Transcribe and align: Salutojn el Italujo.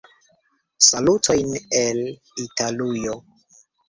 Salutojn 0.85 1.51
el 1.81 2.01
Italujo. 2.45 3.15